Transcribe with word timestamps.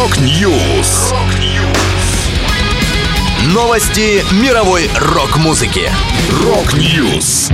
Rock 0.00 0.50
News. 0.50 1.12
Новости 3.54 4.22
мировой 4.42 4.88
рок-музыки. 4.98 5.90
Rock 6.42 6.90
News. 6.90 7.50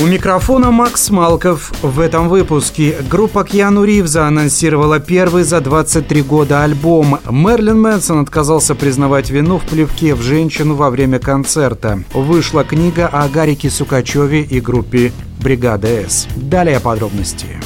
У 0.00 0.06
микрофона 0.06 0.70
Макс 0.70 1.10
Малков. 1.10 1.70
В 1.82 2.00
этом 2.00 2.30
выпуске 2.30 2.96
группа 3.10 3.44
Кьяну 3.44 3.84
Ривза 3.84 4.26
анонсировала 4.26 5.00
первый 5.00 5.42
за 5.42 5.60
23 5.60 6.22
года 6.22 6.64
альбом. 6.64 7.18
Мерлин 7.28 7.78
Мэнсон 7.78 8.22
отказался 8.22 8.74
признавать 8.74 9.28
вину 9.28 9.58
в 9.58 9.64
плевке 9.66 10.14
в 10.14 10.22
женщину 10.22 10.76
во 10.76 10.88
время 10.88 11.18
концерта. 11.18 12.02
Вышла 12.14 12.64
книга 12.64 13.06
о 13.06 13.28
Гарике 13.28 13.68
Сукачеве 13.68 14.40
и 14.40 14.62
группе 14.62 15.12
«Бригада 15.42 15.88
С». 15.88 16.26
Далее 16.36 16.80
подробности. 16.80 17.60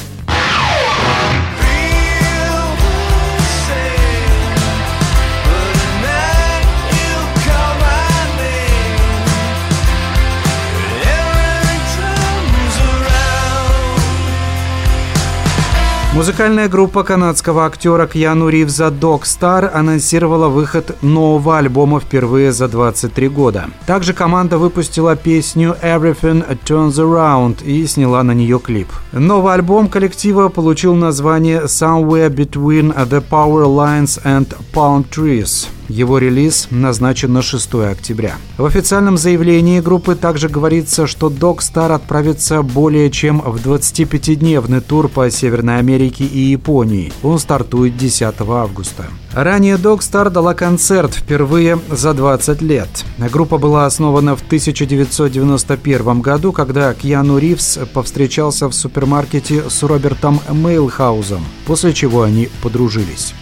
Музыкальная 16.15 16.69
группа 16.69 17.03
канадского 17.03 17.65
актера 17.65 18.07
Кьяну 18.07 18.47
Ривза 18.47 18.85
Dog 18.87 19.23
Star 19.23 19.69
анонсировала 19.69 20.47
выход 20.47 20.95
нового 21.03 21.57
альбома 21.57 21.99
впервые 21.99 22.53
за 22.53 22.69
23 22.69 23.27
года. 23.27 23.65
Также 23.85 24.13
команда 24.13 24.57
выпустила 24.57 25.17
песню 25.17 25.75
Everything 25.83 26.45
Turns 26.65 26.93
Around 26.93 27.65
и 27.65 27.85
сняла 27.85 28.23
на 28.23 28.31
нее 28.31 28.59
клип. 28.59 28.87
Новый 29.11 29.53
альбом 29.55 29.89
коллектива 29.89 30.47
получил 30.47 30.95
название 30.95 31.63
Somewhere 31.63 32.29
Between 32.29 32.95
the 33.09 33.21
Power 33.29 33.65
Lines 33.65 34.23
and 34.23 34.47
Palm 34.73 35.05
Trees. 35.11 35.67
Его 35.89 36.17
релиз 36.17 36.67
назначен 36.71 37.33
на 37.33 37.41
6 37.41 37.75
октября. 37.75 38.35
В 38.57 38.65
официальном 38.65 39.17
заявлении 39.17 39.79
группы 39.79 40.15
также 40.15 40.49
говорится, 40.49 41.07
что 41.07 41.29
Dog 41.29 41.59
Star 41.59 41.93
отправится 41.93 42.61
более 42.61 43.11
чем 43.11 43.41
в 43.41 43.57
25-дневный 43.57 44.81
тур 44.81 45.07
по 45.07 45.29
Северной 45.29 45.77
Америке 45.77 46.25
и 46.25 46.39
Японии. 46.39 47.13
Он 47.23 47.39
стартует 47.39 47.97
10 47.97 48.35
августа. 48.39 49.05
Ранее 49.33 49.75
Dog 49.75 49.99
Star 49.99 50.29
дала 50.29 50.53
концерт 50.53 51.13
впервые 51.13 51.77
за 51.91 52.13
20 52.13 52.61
лет. 52.61 52.89
Группа 53.17 53.57
была 53.57 53.85
основана 53.85 54.35
в 54.35 54.41
1991 54.41 56.21
году, 56.21 56.51
когда 56.51 56.93
Кьяну 56.93 57.37
Ривз 57.37 57.79
повстречался 57.93 58.69
в 58.69 58.73
супермаркете 58.73 59.69
с 59.69 59.83
Робертом 59.83 60.39
Мейлхаузом, 60.49 61.43
после 61.65 61.93
чего 61.93 62.23
они 62.23 62.49
подружились. 62.63 63.33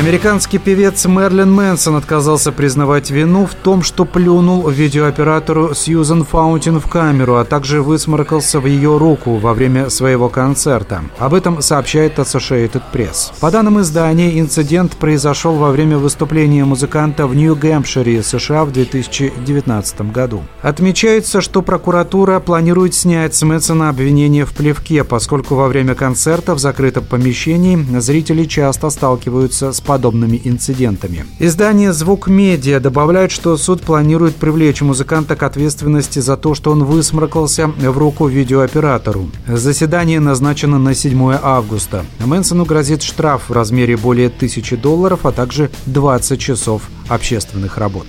Американский 0.00 0.56
певец 0.56 1.04
Мерлин 1.04 1.52
Мэнсон 1.52 1.96
отказался 1.96 2.52
признавать 2.52 3.10
вину 3.10 3.44
в 3.44 3.54
том, 3.54 3.82
что 3.82 4.06
плюнул 4.06 4.66
видеооператору 4.66 5.74
Сьюзен 5.74 6.24
Фаунтин 6.24 6.80
в 6.80 6.88
камеру, 6.88 7.36
а 7.36 7.44
также 7.44 7.82
высморкался 7.82 8.60
в 8.60 8.66
ее 8.66 8.96
руку 8.96 9.36
во 9.36 9.52
время 9.52 9.90
своего 9.90 10.30
концерта. 10.30 11.02
Об 11.18 11.34
этом 11.34 11.60
сообщает 11.60 12.18
Associated 12.18 12.80
Press. 12.94 13.30
По 13.40 13.50
данным 13.50 13.78
издания, 13.82 14.40
инцидент 14.40 14.96
произошел 14.96 15.56
во 15.56 15.70
время 15.70 15.98
выступления 15.98 16.64
музыканта 16.64 17.26
в 17.26 17.34
Нью-Гэмпшире, 17.34 18.22
США 18.22 18.64
в 18.64 18.72
2019 18.72 20.00
году. 20.12 20.42
Отмечается, 20.62 21.42
что 21.42 21.60
прокуратура 21.60 22.40
планирует 22.40 22.94
снять 22.94 23.34
с 23.34 23.42
Мэнсона 23.42 23.90
обвинение 23.90 24.46
в 24.46 24.54
плевке, 24.54 25.04
поскольку 25.04 25.56
во 25.56 25.68
время 25.68 25.94
концерта 25.94 26.54
в 26.54 26.58
закрытом 26.58 27.04
помещении 27.04 27.76
зрители 28.00 28.46
часто 28.46 28.88
сталкиваются 28.88 29.72
с 29.74 29.89
подобными 29.90 30.40
инцидентами. 30.44 31.26
Издание 31.40 31.92
«Звук 31.92 32.28
Медиа» 32.28 32.78
добавляет, 32.78 33.32
что 33.32 33.56
суд 33.56 33.82
планирует 33.82 34.36
привлечь 34.36 34.82
музыканта 34.82 35.34
к 35.34 35.42
ответственности 35.42 36.20
за 36.20 36.36
то, 36.36 36.54
что 36.54 36.70
он 36.70 36.84
высморкался 36.84 37.66
в 37.66 37.98
руку 37.98 38.28
видеооператору. 38.28 39.28
Заседание 39.48 40.20
назначено 40.20 40.78
на 40.78 40.94
7 40.94 41.38
августа. 41.42 42.04
Мэнсону 42.24 42.66
грозит 42.66 43.02
штраф 43.02 43.48
в 43.48 43.52
размере 43.52 43.96
более 43.96 44.28
тысячи 44.28 44.76
долларов, 44.76 45.26
а 45.26 45.32
также 45.32 45.72
20 45.86 46.38
часов 46.38 46.82
общественных 47.08 47.76
работ. 47.76 48.06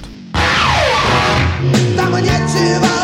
Там 1.98 2.14
нечего 2.14 3.01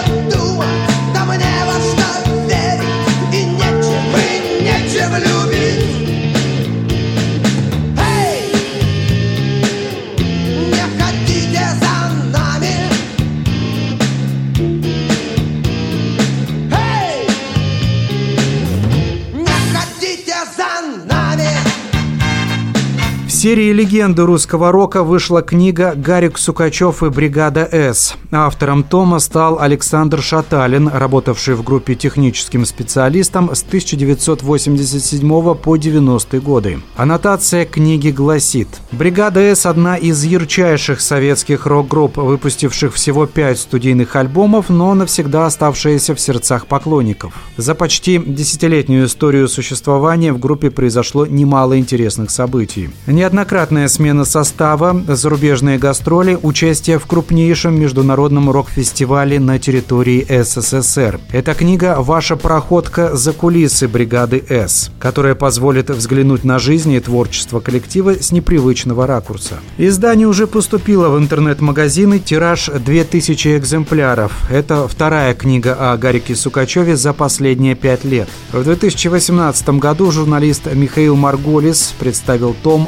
серии 23.37 23.71
«Легенды 23.71 24.25
русского 24.25 24.71
рока» 24.71 25.03
вышла 25.03 25.43
книга 25.43 25.93
«Гарик 25.95 26.39
Сукачев 26.39 27.03
и 27.03 27.09
бригада 27.09 27.69
С». 27.71 28.15
Автором 28.31 28.83
тома 28.83 29.19
стал 29.19 29.59
Александр 29.59 30.23
Шаталин, 30.23 30.87
работавший 30.87 31.53
в 31.53 31.63
группе 31.63 31.93
техническим 31.93 32.65
специалистом 32.65 33.53
с 33.53 33.61
1987 33.61 35.53
по 35.53 35.77
90 35.77 36.39
годы. 36.39 36.79
Аннотация 36.95 37.65
книги 37.65 38.09
гласит 38.09 38.69
«Бригада 38.91 39.39
С– 39.41 39.65
одна 39.67 39.97
из 39.97 40.23
ярчайших 40.23 40.99
советских 40.99 41.67
рок-групп, 41.67 42.17
выпустивших 42.17 42.95
всего 42.95 43.27
пять 43.27 43.59
студийных 43.59 44.15
альбомов, 44.15 44.69
но 44.69 44.95
навсегда 44.95 45.45
оставшаяся 45.45 46.15
в 46.15 46.19
сердцах 46.19 46.65
поклонников. 46.65 47.35
За 47.55 47.75
почти 47.75 48.17
десятилетнюю 48.17 49.05
историю 49.05 49.47
существования 49.47 50.33
в 50.33 50.39
группе 50.39 50.71
произошло 50.71 51.27
немало 51.27 51.77
интересных 51.77 52.31
событий. 52.31 52.89
Неоднократно 53.05 53.26
Неоднократная 53.27 53.89
смена 53.89 54.23
состава, 54.23 55.03
зарубежные 55.05 55.77
гастроли, 55.77 56.39
участие 56.41 56.97
в 56.97 57.07
крупнейшем 57.07 57.77
международном 57.77 58.49
рок-фестивале 58.49 59.37
на 59.37 59.59
территории 59.59 60.25
СССР. 60.29 61.19
Эта 61.33 61.53
книга 61.53 61.97
«Ваша 61.99 62.37
проходка 62.37 63.17
за 63.17 63.33
кулисы 63.33 63.89
бригады 63.89 64.41
С», 64.47 64.91
которая 64.97 65.35
позволит 65.35 65.89
взглянуть 65.89 66.45
на 66.45 66.57
жизнь 66.57 66.93
и 66.93 67.01
творчество 67.01 67.59
коллектива 67.59 68.13
с 68.13 68.31
непривычного 68.31 69.05
ракурса. 69.05 69.55
Издание 69.77 70.25
уже 70.25 70.47
поступило 70.47 71.09
в 71.09 71.19
интернет-магазины, 71.19 72.19
тираж 72.19 72.69
2000 72.69 73.57
экземпляров. 73.57 74.31
Это 74.49 74.87
вторая 74.87 75.33
книга 75.33 75.75
о 75.77 75.97
Гарике 75.97 76.33
Сукачеве 76.33 76.95
за 76.95 77.11
последние 77.11 77.75
пять 77.75 78.05
лет. 78.05 78.29
В 78.53 78.63
2018 78.63 79.67
году 79.71 80.11
журналист 80.11 80.73
Михаил 80.73 81.17
Марголис 81.17 81.93
представил 81.99 82.55
том 82.63 82.87